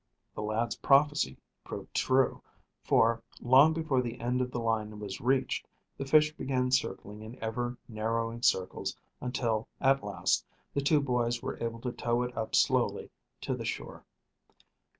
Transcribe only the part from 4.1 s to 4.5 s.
end of